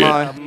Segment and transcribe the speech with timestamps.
[0.00, 0.41] Market.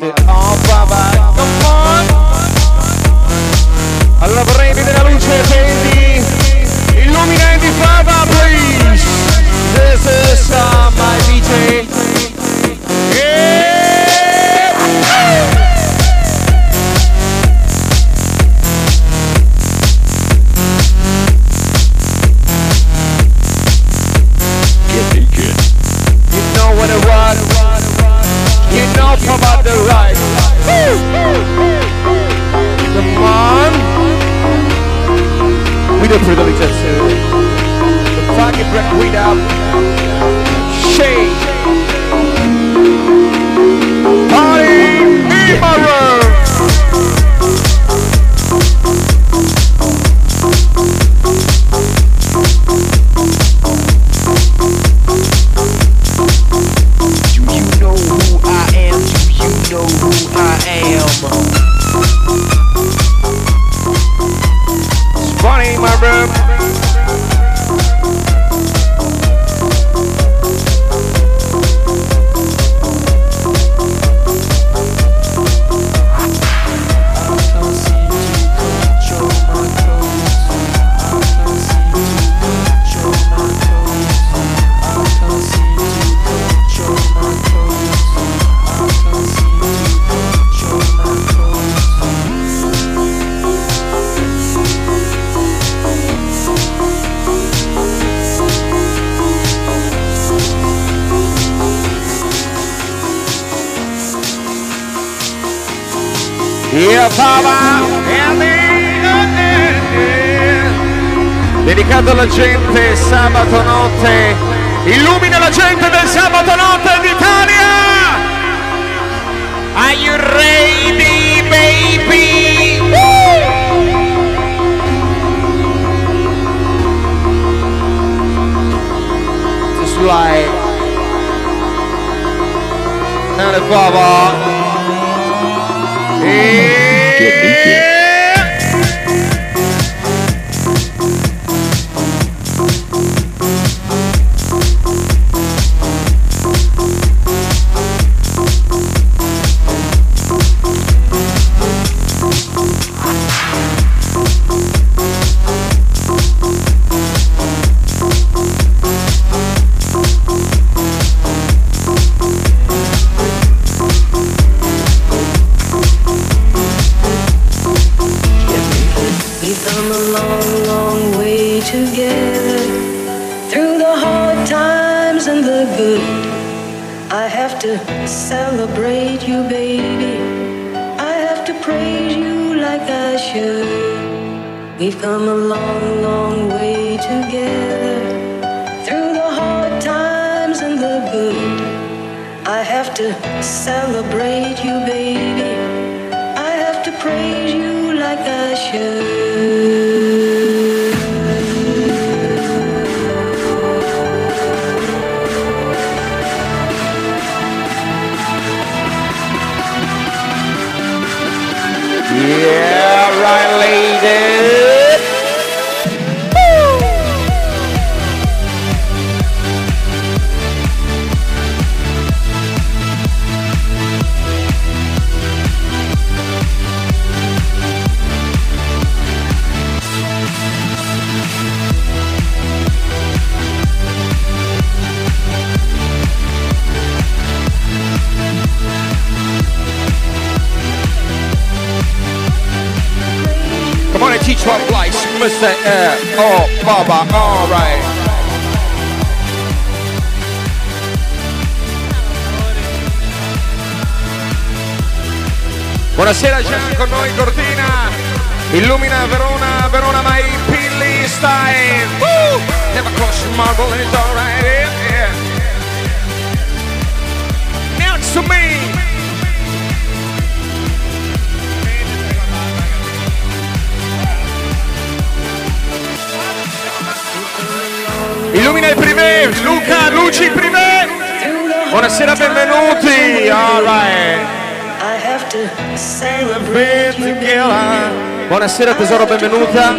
[288.57, 289.75] Buonasera tesoro, benvenuta.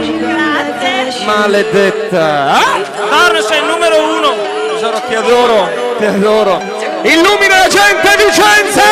[1.25, 2.59] Maledetta.
[2.59, 2.79] Ah,
[3.09, 4.35] Darno sei il numero uno.
[4.75, 6.61] tesoro, ti adoro, ti adoro.
[7.01, 8.83] Illumina la gente, Vicenza!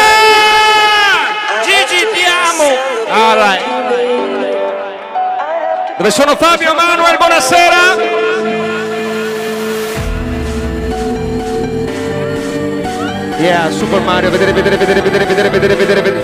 [1.64, 2.64] Gigi ti amo.
[3.10, 3.62] All right.
[5.98, 7.18] Dove sono Fabio Manuel?
[7.18, 7.96] Buonasera.
[13.36, 16.22] Yeah, Super Mario, vedere, vedere, vedere, vedere, vedere, vedere, vedere, vedere.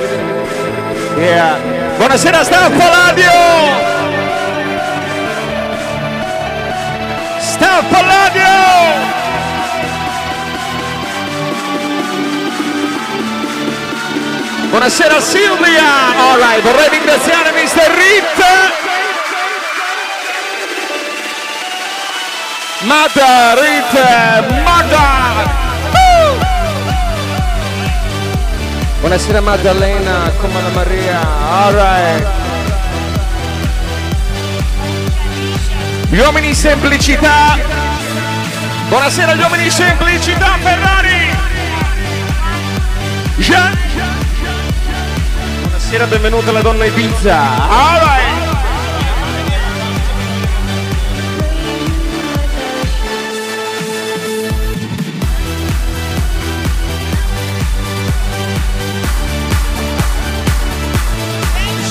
[1.19, 1.80] Yeah.
[2.01, 3.31] Buonasera Staff Palladio!
[7.39, 8.49] Staff Palladio!
[14.71, 15.85] Buonasera Silvia!
[16.17, 17.91] Alright, vorrei ringraziare Mr.
[17.95, 18.45] Rit!
[22.85, 25.60] Mada, Rit, Mada!
[29.01, 32.27] Buonasera Maddalena, come Anna Maria, alright.
[36.11, 37.57] Gli uomini semplicità.
[38.89, 41.35] Buonasera gli uomini semplicità, Ferrari.
[43.39, 43.79] Gian.
[45.63, 47.69] Buonasera, benvenuta la donna Ibiza.
[47.69, 48.20] Alright.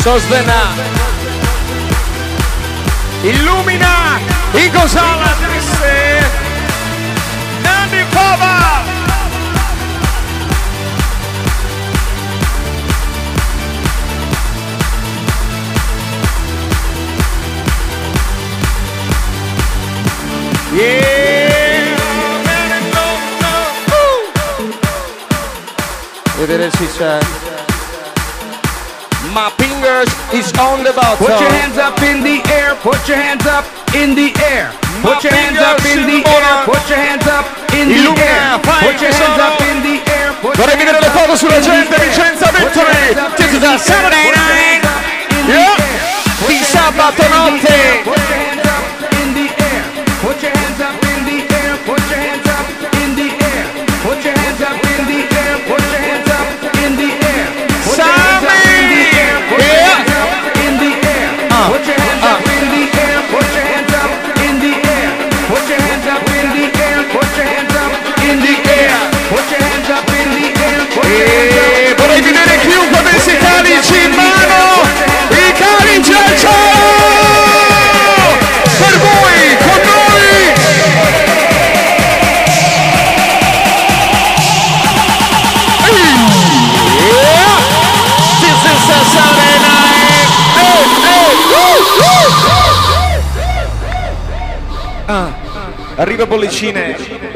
[0.10, 0.62] sostena.
[3.24, 4.20] Ilumina
[4.56, 6.20] y gozala, dice
[7.63, 8.84] Andy Pava.
[20.75, 21.20] Yeah,
[29.89, 31.17] Fingers is on the bottom.
[31.17, 32.77] Put your hands up in the air.
[32.77, 33.65] Put your hands up
[33.98, 34.69] in the air.
[35.01, 36.62] Put your hands up in the air.
[36.69, 38.62] Put your hands up in the air.
[38.62, 40.29] Put your hands up in the air.
[40.46, 42.05] Put Vorrei your vedere le hands foto up sulla in the gente, air.
[42.05, 42.93] Vicenza Put your Victory.
[43.01, 43.79] hands up This in is the a air.
[43.79, 44.62] Saturday Put your night.
[44.62, 45.01] hands up
[45.34, 45.74] in the Yeah.
[45.74, 46.48] air.
[46.48, 48.49] Di sabato notte.
[96.50, 97.28] medicine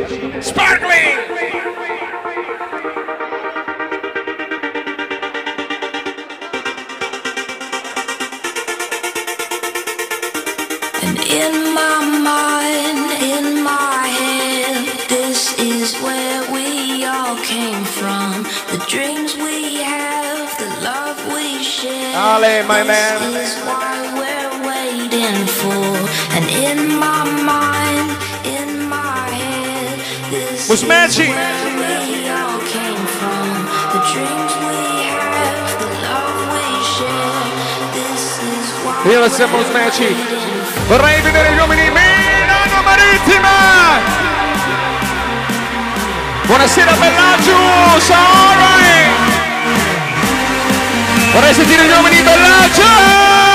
[30.74, 31.08] is why
[39.06, 40.16] Io siamo for.
[40.88, 43.50] Vorrei vedere gli uomini Milano Marittima!
[46.46, 49.12] Buonasera Bellaggiù, sorry!
[51.34, 53.53] Vorrei sentire gli uomini Bellaggiù!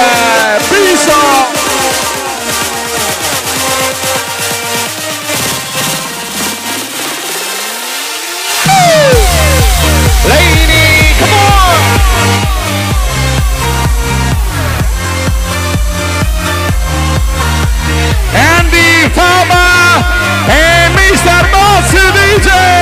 [0.00, 1.52] Yeah, peace out.
[10.24, 10.88] Lady,
[11.20, 11.76] come on!
[18.32, 20.00] Andy Farmer
[20.48, 21.36] and Mr.
[21.52, 22.79] Mossy DJ!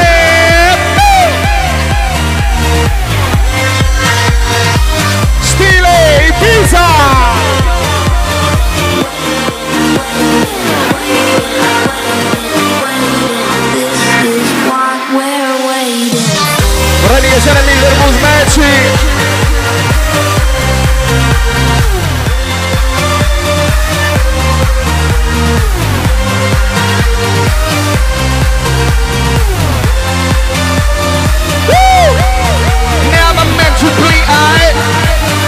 [34.58, 34.72] I.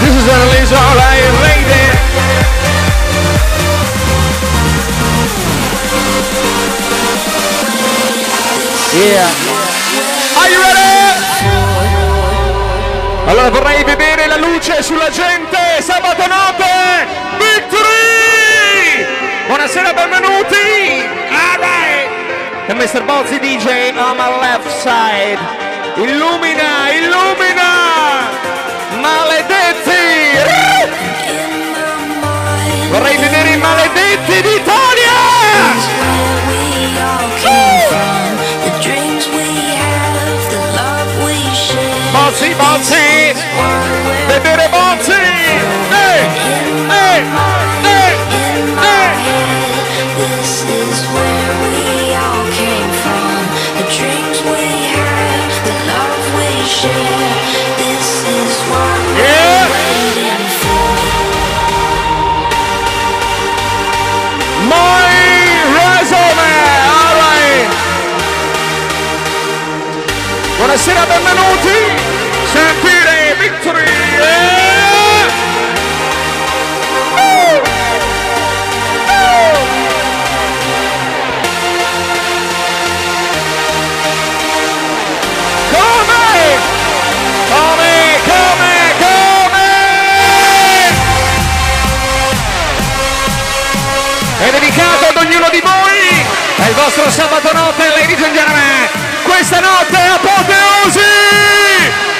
[0.01, 1.83] This is an release all lady.
[8.91, 9.29] Yeah.
[10.35, 10.81] Are you ready?
[13.27, 17.07] Allora vorrei vedere la luce sulla gente sabato notte.
[17.37, 19.05] Victory!
[19.47, 21.07] Buonasera, benvenuti.
[21.29, 22.09] All right.
[22.67, 23.03] E Mr.
[23.03, 25.39] Bozzi DJ on my left side.
[25.95, 27.80] Illumina, illumina!
[29.01, 30.03] Maledetti!
[32.89, 35.19] Vorrei vedere i maledetti d'Italia!
[42.11, 43.33] Bozzi, Bozzi!
[44.27, 45.11] Vedere Bozzi!
[45.91, 46.25] Ehi!
[46.89, 47.90] Ehi!
[70.71, 71.75] Buonasera, benvenuti!
[72.45, 73.83] Sentire Victory!
[73.83, 75.27] Yeah!
[94.39, 96.25] È dedicato ad ognuno di voi.
[96.55, 98.89] È il vostro sabato notte, ladies and gentlemen.
[99.23, 100.09] Questa notte è
[100.83, 100.99] Rosie!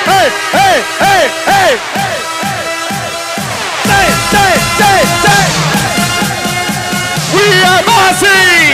[0.06, 1.80] Hey, hey, hey, hey!
[7.34, 8.71] We are Marcy!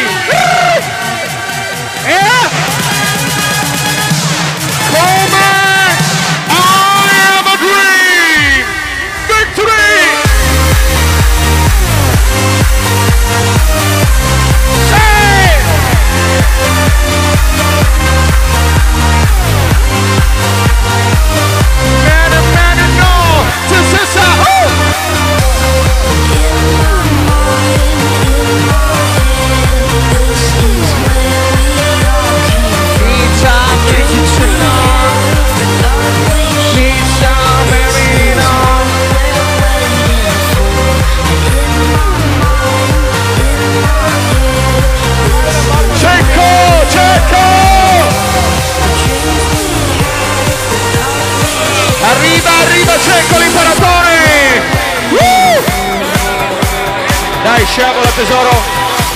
[58.17, 58.49] Tesoro.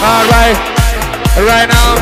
[0.03, 0.59] Alright.
[1.37, 1.97] Right now.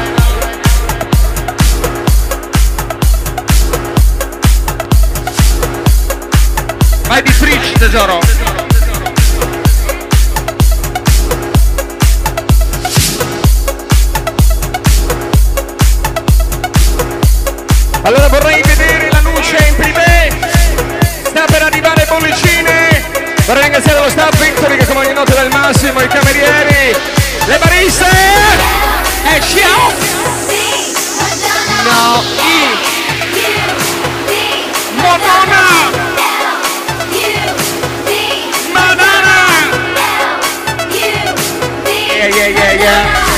[7.07, 8.19] Vai di fridge tesoro.
[18.01, 20.31] Allora vorrei vedere la luce in privé.
[21.23, 22.89] Sta per arrivare bollicine.
[23.49, 26.68] Vorrei ringraziare lo staff Victory che come ogni notte del massimo, i camerieri,
[27.51, 28.05] Everybody say
[29.25, 29.93] and shout.
[31.83, 32.77] Now eat.
[35.01, 35.65] Madonna.
[38.71, 39.37] Madonna.
[40.93, 43.28] Yeah, yeah, yeah, yeah.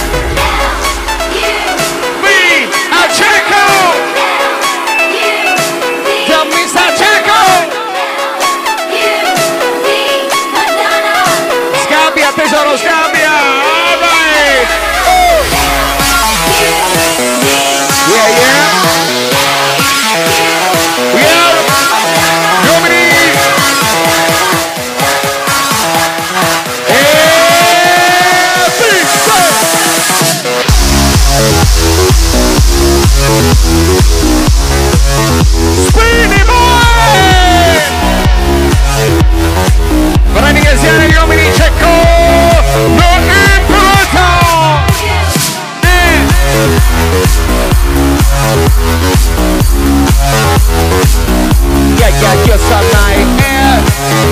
[52.22, 53.86] jak piosenka and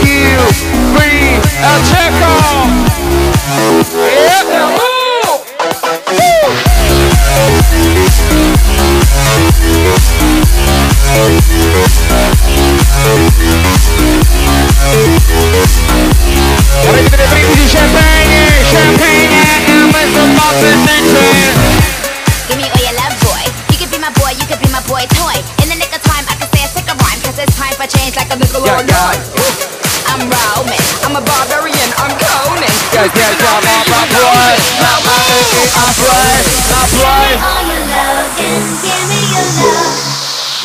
[0.06, 0.38] you
[0.94, 2.70] free a check off.
[4.08, 4.70] Yeah.
[17.70, 19.30] Champagne, champagne,
[19.68, 21.79] and questo è un po'
[28.70, 30.14] yeah, yeah.
[30.14, 32.70] I'm Roman, I'm a barbarian, I'm Conan.
[32.94, 35.18] Yeah, yeah, yeah, my, my blood, my, my,
[35.74, 37.34] my blood, my blood.
[37.40, 38.30] All your love.
[38.38, 40.10] And give me your love.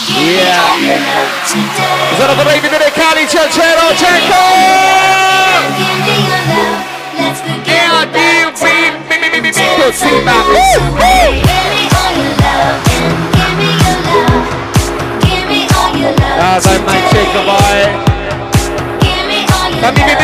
[0.05, 0.65] Yeah.
[2.17, 2.61] Sono tornati
[7.67, 8.53] Yeah, deal,
[16.57, 17.11] I might
[17.51, 18.15] Boy.
[19.81, 20.24] Come give me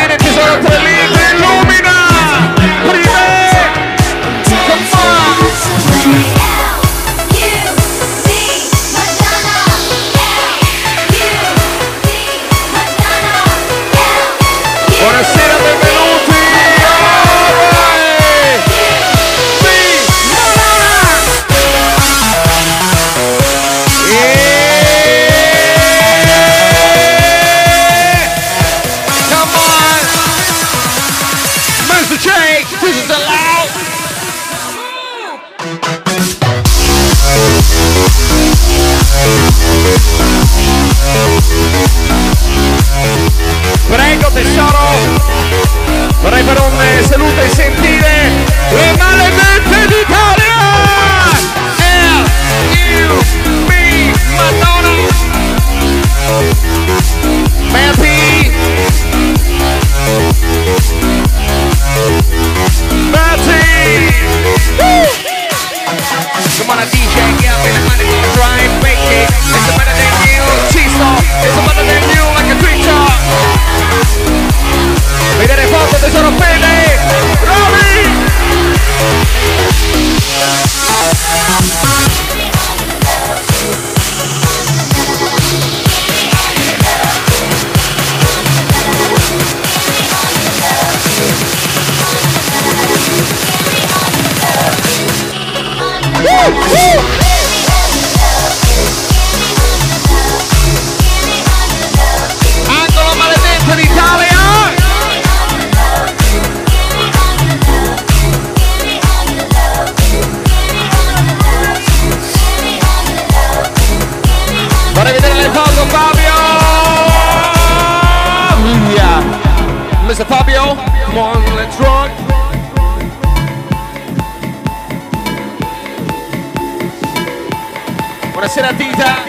[128.41, 129.23] Buonasera Tita!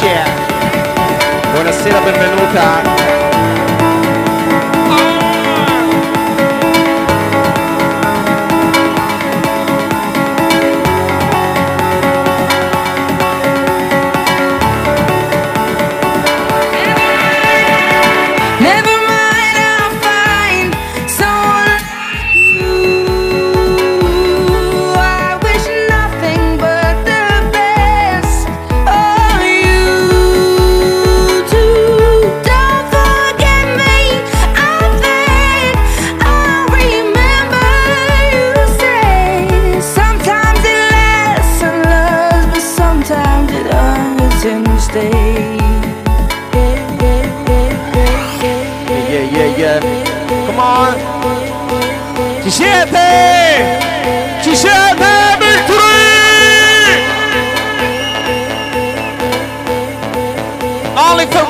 [0.00, 0.24] Yeah.
[1.52, 3.17] Buonasera, benvenuta!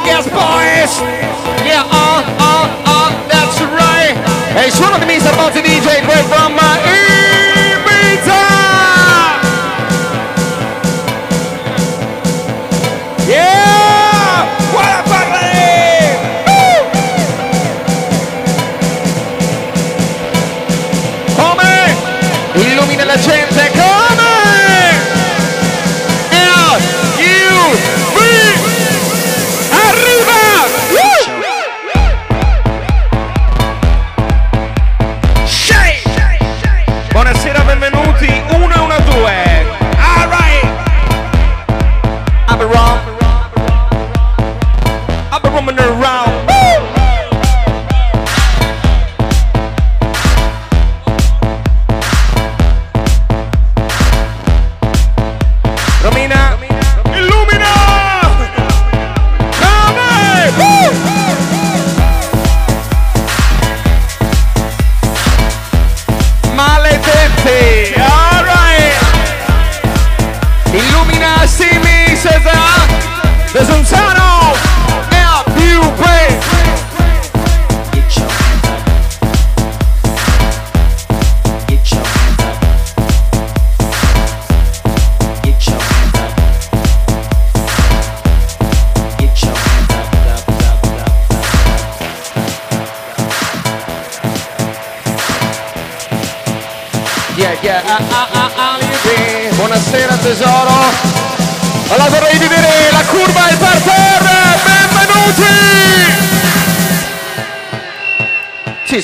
[0.08, 1.17] Yes, boys!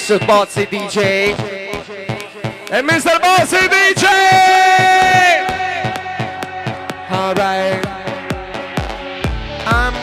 [0.06, 0.20] Mr.
[0.26, 1.34] Bozzi DJ
[2.68, 3.18] e Mr.
[3.20, 4.04] Bozzi DJ
[7.08, 7.82] alright
[9.64, 9.94] I'm,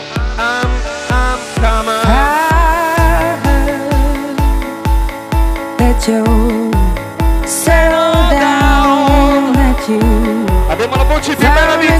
[10.68, 11.91] abbiamo la voce più bella di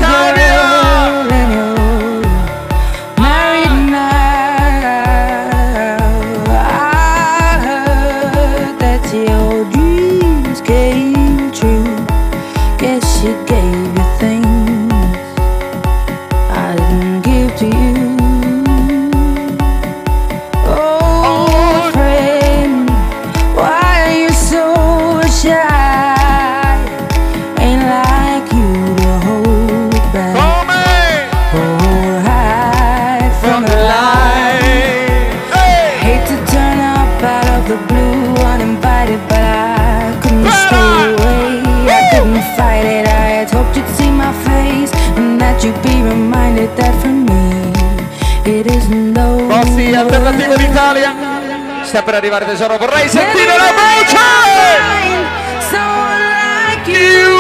[51.93, 54.21] sta per arrivare tesoro, vorrei sentire la voce!
[56.85, 57.31] You.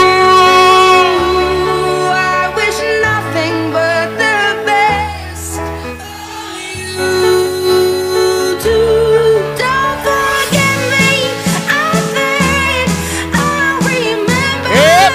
[14.75, 15.11] Eh,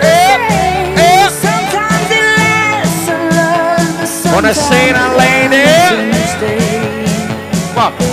[0.00, 0.30] eh,
[0.94, 1.30] eh,
[4.30, 6.15] Buonasera lady!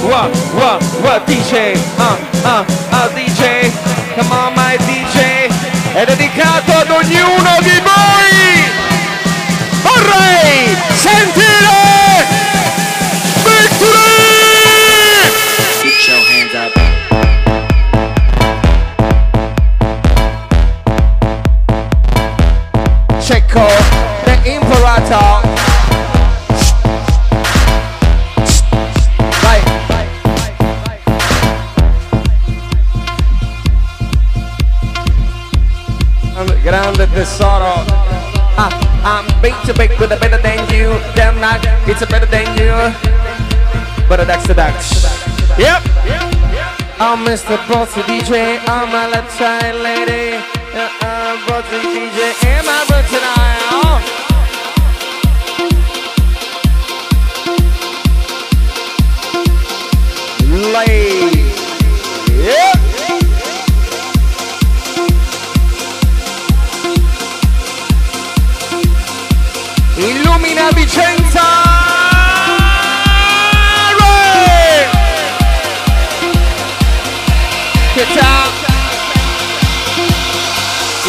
[0.03, 3.71] wah, wah, wah, DJ, ah, ah, ah, DJ,
[4.15, 5.49] come on my DJ,
[5.93, 8.71] è dedicato ad ognuno di voi!
[9.81, 11.92] Vorrei sentire!
[41.85, 42.71] It's a better than you,
[44.07, 45.03] but a that's the dax.
[45.59, 45.83] Yep.
[46.97, 47.57] I'm Mr.
[47.67, 50.39] Bossy DJ, I'm a left side lady.
[51.01, 52.12] I'm Bossy DJ.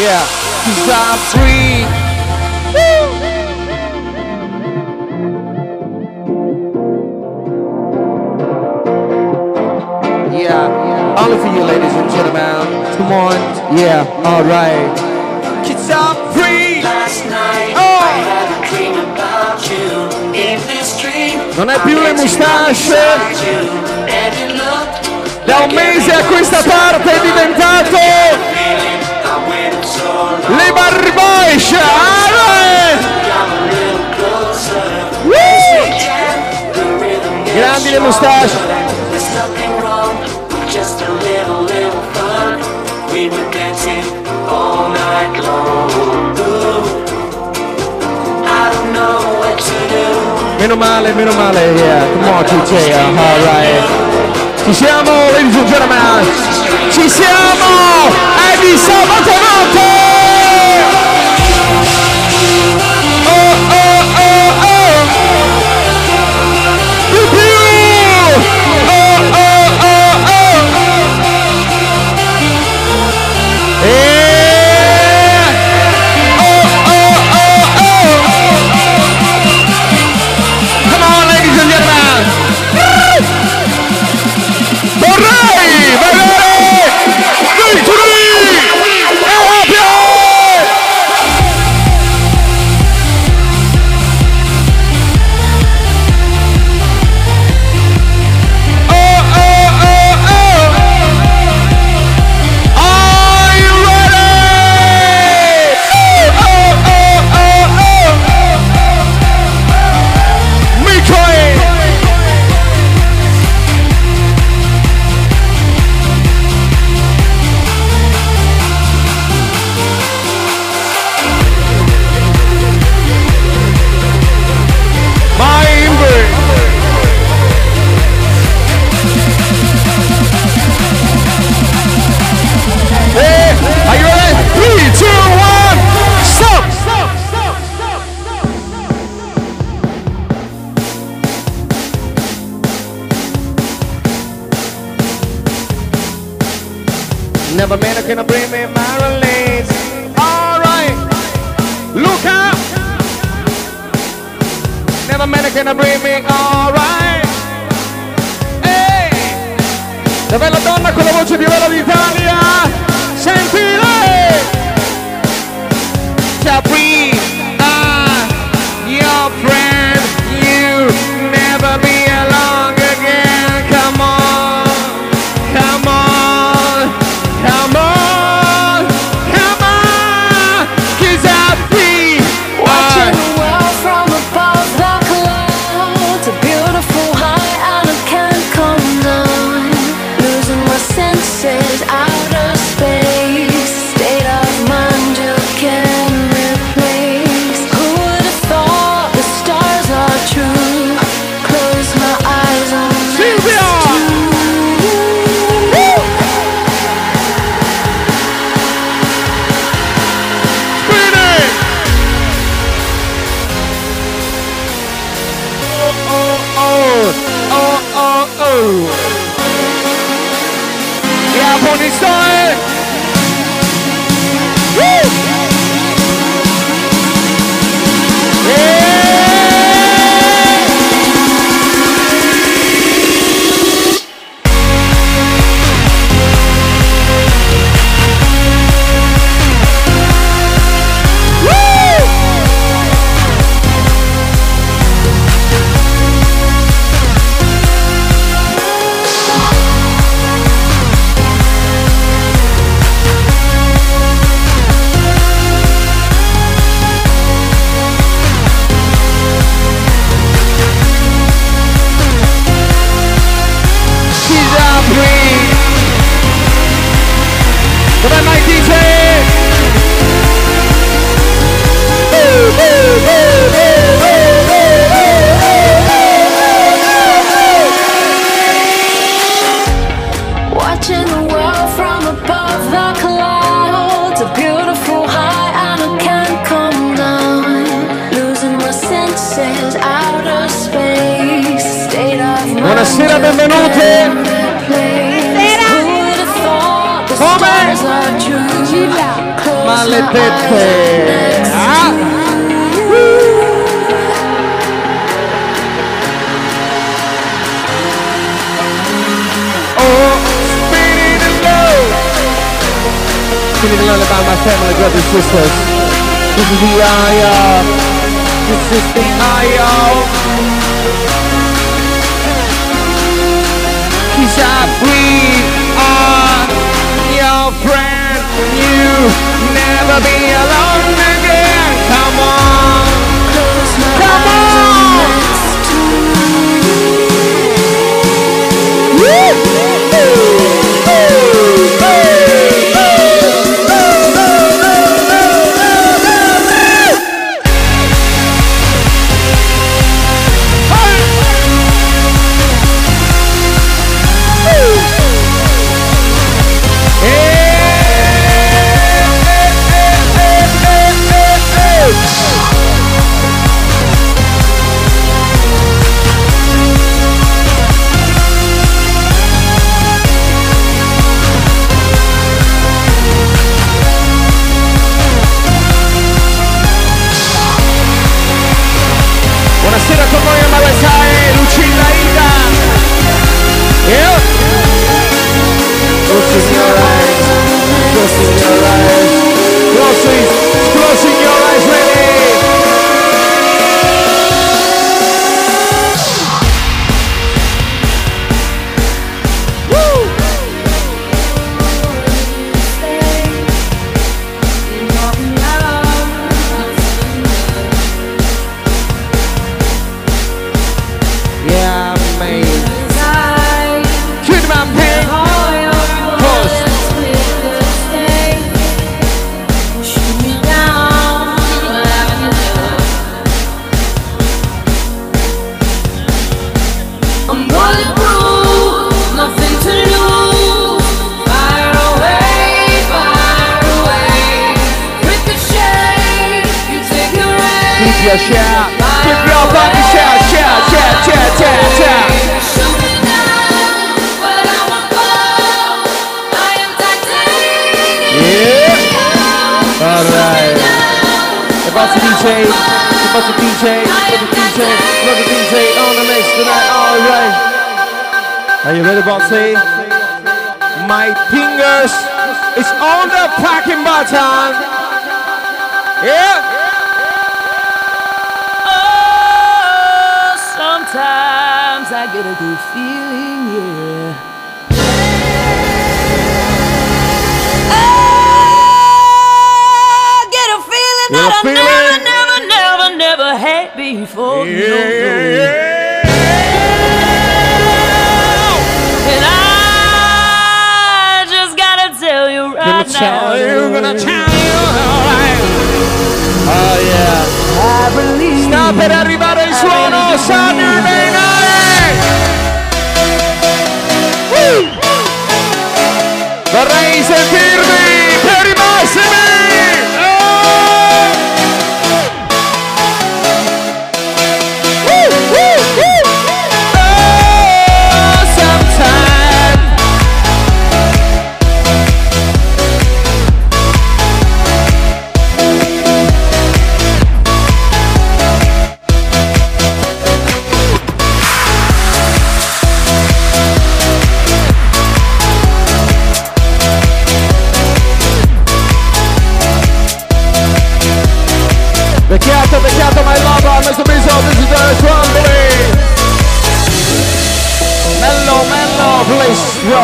[0.05, 1.81] Yeah, cause I'm free.
[10.37, 12.85] Yeah, only for you, ladies and gentlemen.
[12.97, 13.33] Come on.
[13.75, 14.95] Yeah, alright.
[15.65, 16.83] Cause I'm free.
[16.83, 17.97] Last night, oh.
[17.97, 19.89] I had a dream about you.
[20.35, 23.95] In this dream, non è più le mustache.
[25.45, 28.04] Da un mese a questa parte è diventato
[30.47, 31.73] le Barbois
[37.55, 38.49] grandi le mustache
[50.59, 52.05] meno male meno male yeah.
[52.13, 54.05] Come on TJ uh, alright
[54.65, 56.25] ci siamo ladies and gentlemen.
[56.89, 58.07] Ci siamo
[58.51, 60.14] è di sabato notte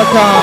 [0.04, 0.41] welcome.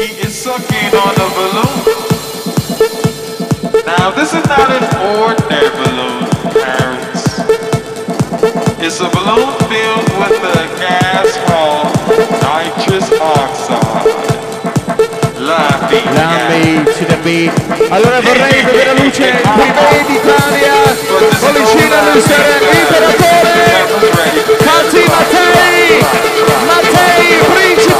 [0.00, 1.76] He is sucking on a balloon.
[3.84, 4.84] Now this is not an
[5.20, 6.24] ordinary balloon,
[6.56, 7.24] parents.
[8.80, 11.92] It's a balloon filled with a gas called
[12.40, 14.40] nitrous oxide.
[15.36, 17.52] La Lambi to the beat
[17.90, 20.76] Allora vorrei vedere luce qui me d'Italia
[21.40, 23.68] Policina Lucere, l'imperatore
[24.64, 26.04] Cazzi Mattei.
[26.66, 27.99] Mattei, principe.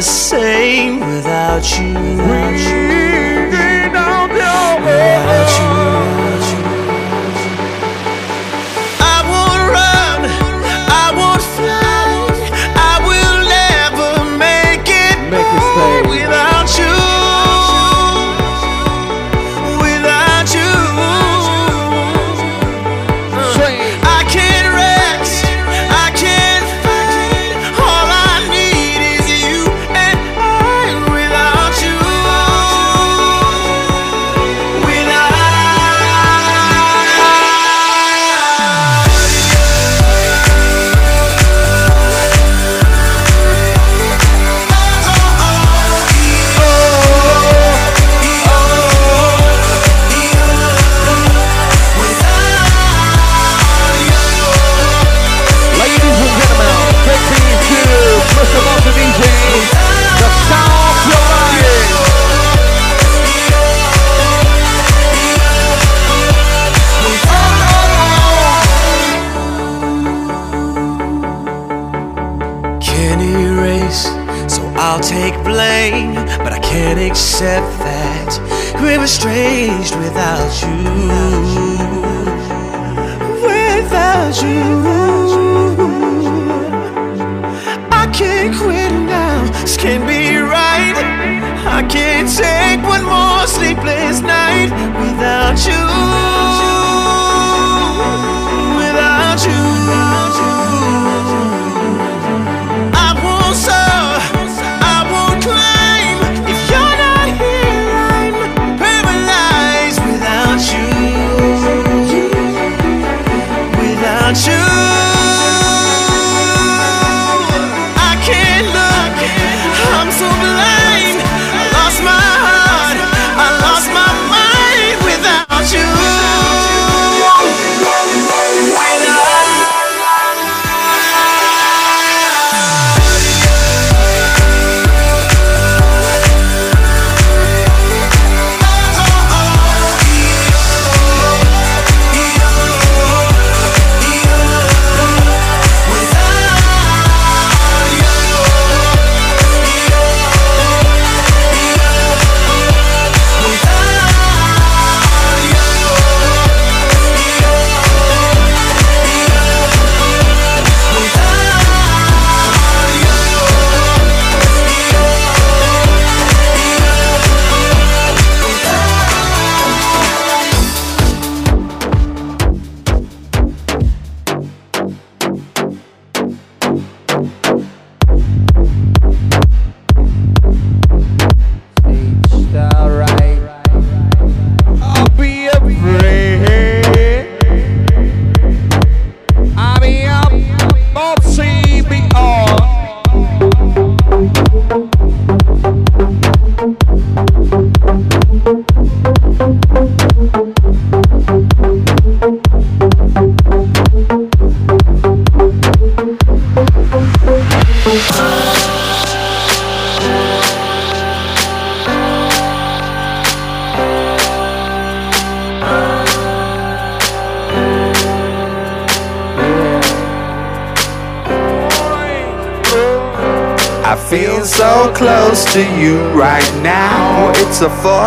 [0.00, 2.89] the same without you, without you,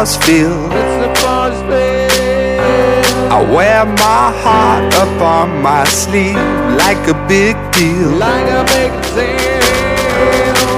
[0.03, 0.71] force field.
[3.31, 6.35] I wear my heart up on my sleeve
[6.75, 8.09] like a big deal.
[8.19, 9.63] Like a big deal.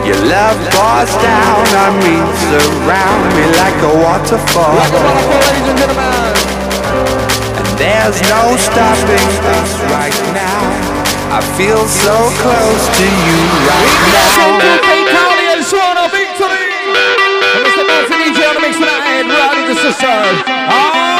[0.06, 2.18] Your love pours down on me,
[2.54, 4.78] surround me like a waterfall.
[7.58, 10.62] And there's no stopping us right now.
[11.34, 13.40] I feel so close to you
[13.70, 14.95] right now.
[19.86, 20.42] necessary.
[20.48, 21.15] Ah!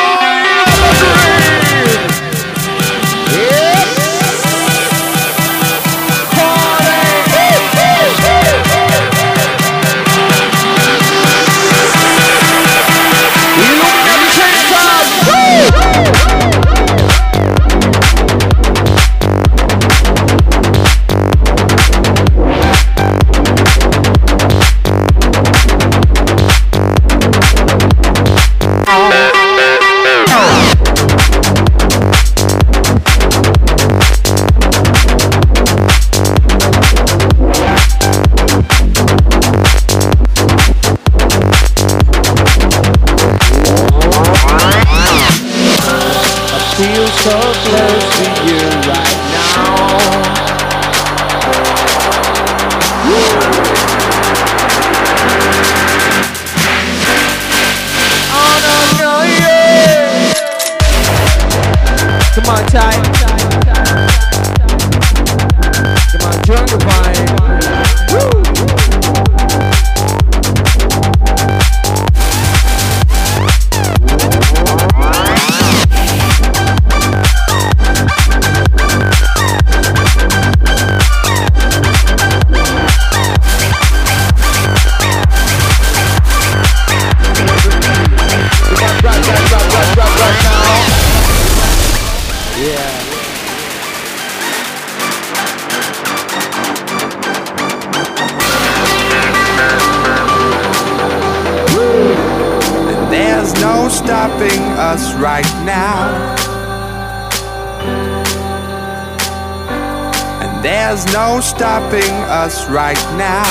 [112.46, 113.44] Us right now.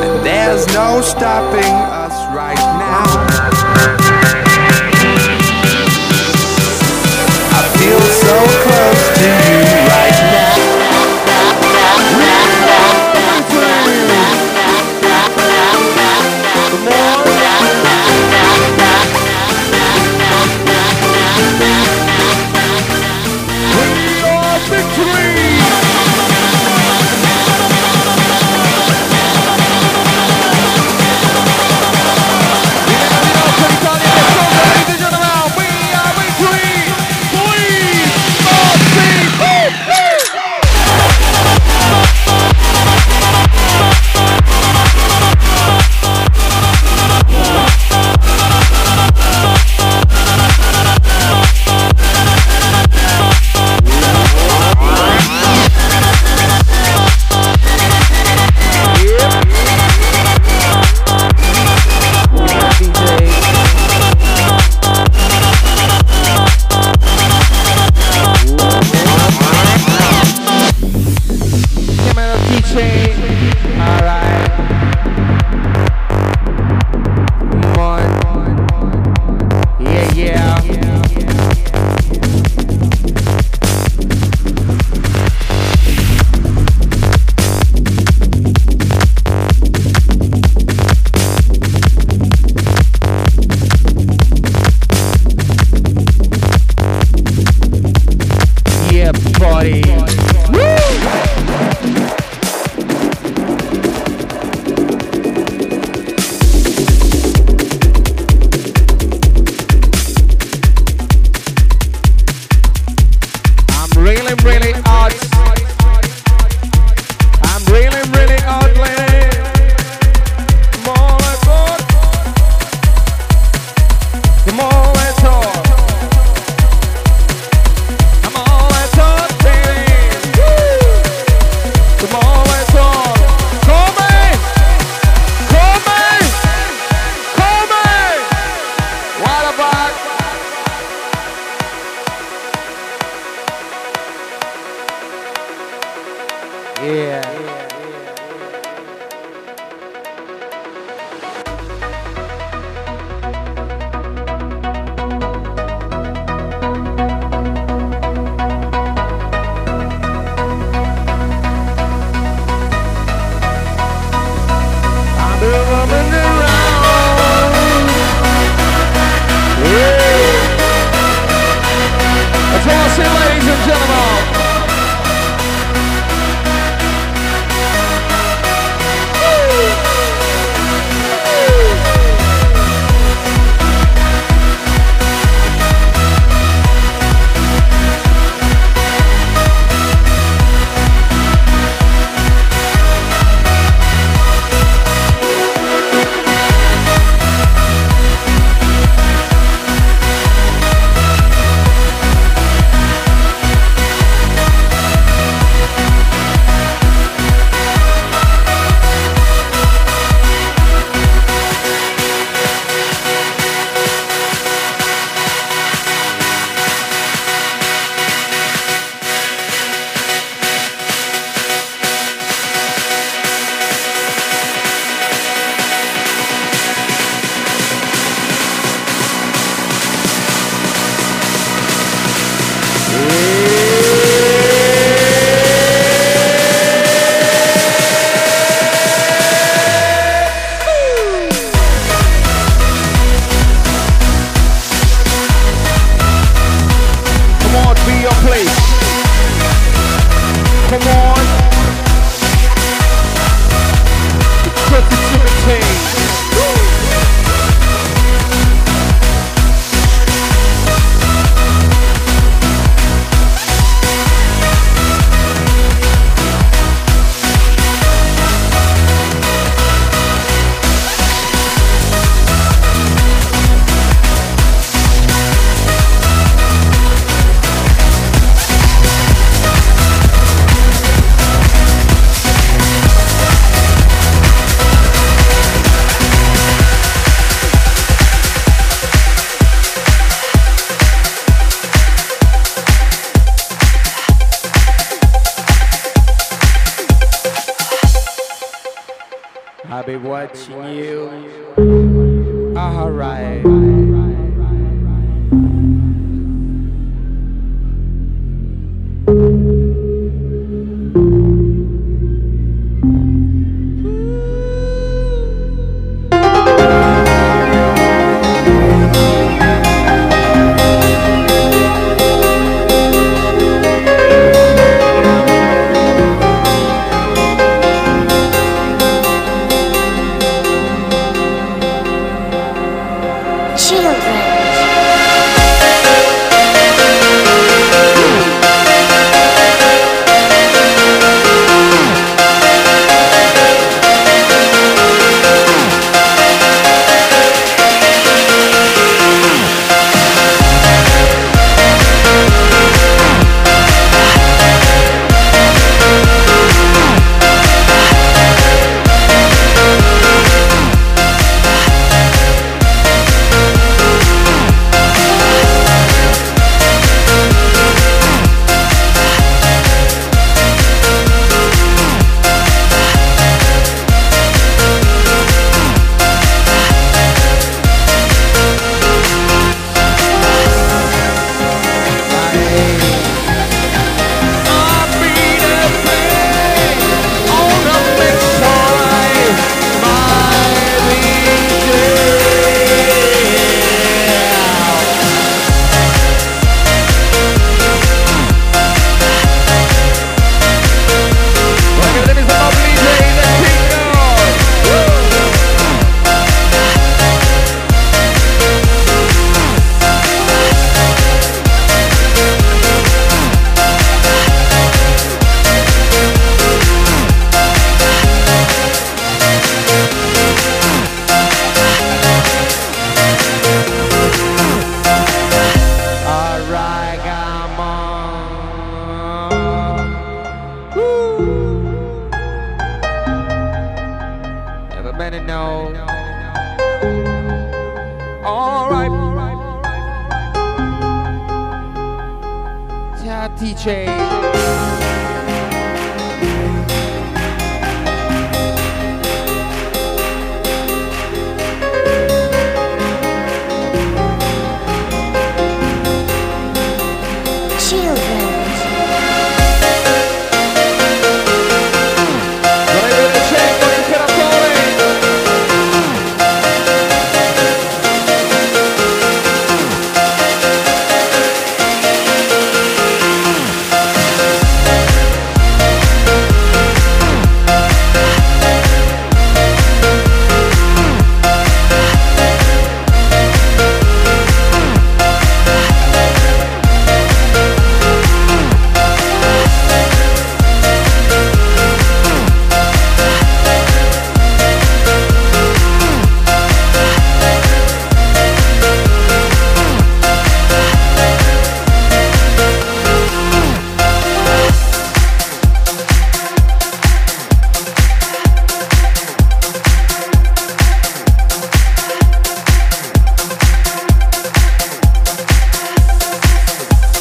[0.00, 1.83] And there's no stopping